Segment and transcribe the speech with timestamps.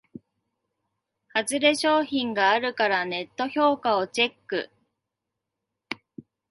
[1.27, 4.71] ハズレ商品があるからネット評価をチェック